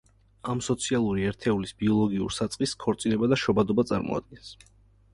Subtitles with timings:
[0.53, 4.55] ამ სოციალური ერთეულის ბიოლოგიურ საწყისს ქორწინება და შობადობა წარმოადგენს.